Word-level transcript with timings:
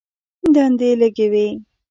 دندې 0.53 0.89
لږې 0.99 1.25
وې. 1.31 1.47